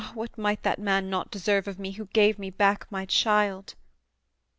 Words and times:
what 0.15 0.35
might 0.35 0.63
that 0.63 0.79
man 0.79 1.11
not 1.11 1.29
deserve 1.29 1.67
of 1.67 1.77
me 1.77 1.91
Who 1.91 2.07
gave 2.07 2.39
me 2.39 2.49
back 2.49 2.91
my 2.91 3.05
child?' 3.05 3.75